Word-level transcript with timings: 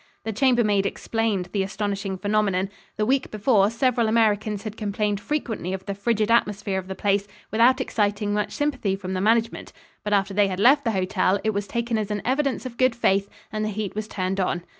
The 0.23 0.33
chambermaid 0.33 0.87
explained 0.87 1.49
the 1.51 1.61
astonishing 1.61 2.17
phenomenon: 2.17 2.71
the 2.97 3.05
week 3.05 3.29
before 3.29 3.69
several 3.69 4.07
Americans 4.07 4.63
had 4.63 4.75
complained 4.75 5.19
frequently 5.19 5.73
of 5.73 5.85
the 5.85 5.93
frigid 5.93 6.31
atmosphere 6.31 6.79
of 6.79 6.87
the 6.87 6.95
place 6.95 7.27
without 7.51 7.79
exciting 7.79 8.33
much 8.33 8.51
sympathy 8.53 8.95
from 8.95 9.13
the 9.13 9.21
management, 9.21 9.71
but 10.03 10.11
after 10.11 10.33
they 10.33 10.47
had 10.47 10.59
left 10.59 10.85
the 10.85 10.93
hotel, 10.97 11.39
it 11.43 11.51
was 11.53 11.67
taken 11.67 11.99
as 11.99 12.09
an 12.09 12.23
evidence 12.25 12.65
of 12.65 12.77
good 12.77 12.95
faith 12.95 13.29
and 13.51 13.63
the 13.63 13.69
heat 13.69 13.93
was 13.93 14.07
turned 14.07 14.39
on. 14.39 14.63